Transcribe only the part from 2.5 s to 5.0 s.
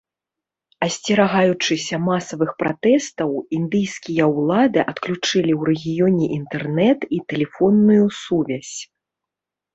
пратэстаў, індыйскія ўлады